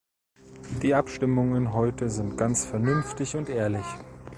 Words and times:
Die 0.81 0.95
Abstimmungen 0.95 1.73
heute 1.73 2.09
sind 2.09 2.35
ganz 2.35 2.65
vernünftig 2.65 3.35
und 3.35 3.49
ehrlich. 3.49 3.85